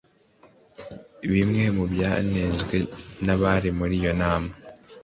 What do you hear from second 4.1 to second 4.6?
nama